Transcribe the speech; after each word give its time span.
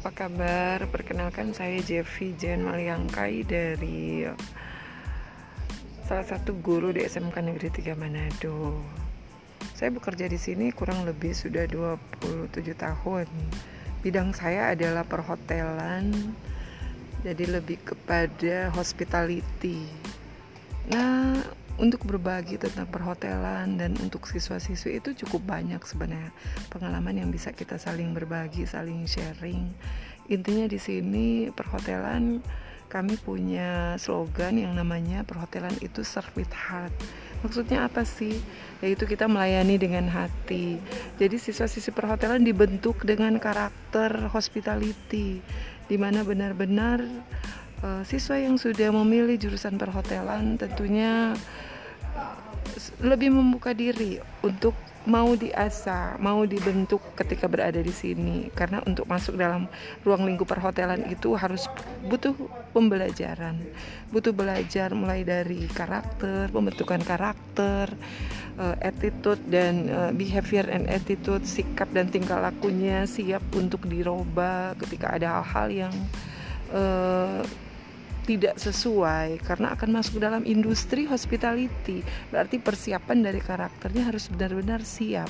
apa 0.00 0.16
kabar? 0.16 0.88
Perkenalkan 0.88 1.52
saya 1.52 1.76
Jeffy 1.84 2.32
Jen 2.40 2.64
Maliangkai 2.64 3.44
dari 3.44 4.24
salah 6.08 6.24
satu 6.24 6.56
guru 6.56 6.88
di 6.88 7.04
SMK 7.04 7.36
Negeri 7.44 7.68
3 7.68 8.00
Manado. 8.00 8.80
Saya 9.76 9.92
bekerja 9.92 10.24
di 10.24 10.40
sini 10.40 10.72
kurang 10.72 11.04
lebih 11.04 11.36
sudah 11.36 11.68
27 11.68 12.48
tahun. 12.80 13.28
Bidang 14.00 14.32
saya 14.32 14.72
adalah 14.72 15.04
perhotelan, 15.04 16.32
jadi 17.20 17.60
lebih 17.60 17.84
kepada 17.84 18.72
hospitality. 18.72 19.84
Nah, 20.88 21.44
untuk 21.80 22.04
berbagi 22.04 22.60
tentang 22.60 22.84
perhotelan 22.92 23.80
dan 23.80 23.96
untuk 24.04 24.28
siswa-siswi 24.28 25.00
itu 25.00 25.16
cukup 25.24 25.56
banyak 25.56 25.80
sebenarnya 25.80 26.28
pengalaman 26.68 27.16
yang 27.16 27.32
bisa 27.32 27.56
kita 27.56 27.80
saling 27.80 28.12
berbagi, 28.12 28.68
saling 28.68 29.08
sharing. 29.08 29.72
Intinya 30.28 30.68
di 30.68 30.76
sini 30.76 31.48
perhotelan 31.48 32.44
kami 32.92 33.16
punya 33.16 33.96
slogan 33.96 34.60
yang 34.60 34.76
namanya 34.76 35.24
perhotelan 35.24 35.72
itu 35.80 36.04
serve 36.04 36.44
with 36.44 36.52
heart. 36.52 36.92
Maksudnya 37.40 37.88
apa 37.88 38.04
sih? 38.04 38.36
Yaitu 38.84 39.08
kita 39.08 39.24
melayani 39.24 39.80
dengan 39.80 40.04
hati. 40.12 40.76
Jadi 41.16 41.40
siswa-siswi 41.40 41.96
perhotelan 41.96 42.44
dibentuk 42.44 43.08
dengan 43.08 43.40
karakter 43.40 44.28
hospitality 44.28 45.40
di 45.88 45.96
mana 45.96 46.22
benar-benar 46.22 47.00
uh, 47.82 48.02
siswa 48.04 48.36
yang 48.36 48.60
sudah 48.60 48.92
memilih 48.92 49.40
jurusan 49.40 49.80
perhotelan 49.80 50.60
tentunya 50.60 51.34
lebih 53.00 53.32
membuka 53.32 53.72
diri 53.72 54.20
untuk 54.44 54.76
mau 55.08 55.32
diasah, 55.32 56.20
mau 56.20 56.44
dibentuk 56.44 57.00
ketika 57.16 57.48
berada 57.48 57.80
di 57.80 57.92
sini. 57.92 58.52
Karena 58.52 58.84
untuk 58.84 59.08
masuk 59.08 59.40
dalam 59.40 59.64
ruang 60.04 60.28
lingkup 60.28 60.48
perhotelan 60.52 61.08
itu 61.08 61.32
harus 61.32 61.64
butuh 62.04 62.36
pembelajaran. 62.76 63.56
Butuh 64.12 64.36
belajar 64.36 64.92
mulai 64.92 65.24
dari 65.24 65.64
karakter, 65.72 66.52
pembentukan 66.52 67.00
karakter, 67.00 67.88
uh, 68.60 68.76
attitude 68.84 69.40
dan 69.48 69.88
uh, 69.88 70.12
behavior 70.12 70.68
and 70.68 70.84
attitude, 70.92 71.48
sikap 71.48 71.88
dan 71.96 72.12
tingkah 72.12 72.36
lakunya 72.36 73.08
siap 73.08 73.42
untuk 73.56 73.88
dirubah 73.88 74.76
ketika 74.84 75.16
ada 75.16 75.40
hal-hal 75.40 75.88
yang 75.88 75.94
uh, 76.76 77.40
tidak 78.30 78.62
sesuai 78.62 79.42
karena 79.42 79.74
akan 79.74 79.90
masuk 79.90 80.22
dalam 80.22 80.46
industri 80.46 81.02
hospitality. 81.02 82.06
Berarti 82.30 82.62
persiapan 82.62 83.26
dari 83.26 83.42
karakternya 83.42 84.06
harus 84.06 84.30
benar-benar 84.30 84.86
siap. 84.86 85.26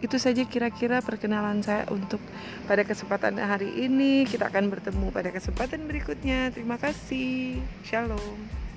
Itu 0.00 0.16
saja 0.16 0.46
kira-kira 0.48 1.04
perkenalan 1.04 1.60
saya 1.60 1.84
untuk 1.92 2.22
pada 2.64 2.80
kesempatan 2.86 3.36
hari 3.36 3.84
ini. 3.84 4.24
Kita 4.24 4.48
akan 4.48 4.72
bertemu 4.72 5.12
pada 5.12 5.28
kesempatan 5.28 5.84
berikutnya. 5.84 6.48
Terima 6.48 6.80
kasih. 6.80 7.60
Shalom 7.84 8.67